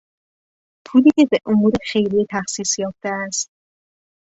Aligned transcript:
پولی 0.87 1.09
که 1.15 1.27
به 1.31 1.39
امور 1.45 1.71
خیریه 1.91 2.25
تخصیص 2.31 2.79
یافته 2.79 3.09
است 3.09 3.49